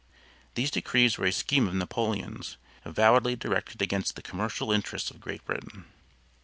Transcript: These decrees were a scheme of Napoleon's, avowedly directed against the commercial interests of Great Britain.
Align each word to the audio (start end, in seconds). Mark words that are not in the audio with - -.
These 0.55 0.71
decrees 0.71 1.19
were 1.19 1.27
a 1.27 1.31
scheme 1.31 1.67
of 1.67 1.75
Napoleon's, 1.75 2.57
avowedly 2.83 3.35
directed 3.35 3.83
against 3.83 4.15
the 4.15 4.23
commercial 4.23 4.71
interests 4.71 5.11
of 5.11 5.21
Great 5.21 5.45
Britain. 5.45 5.85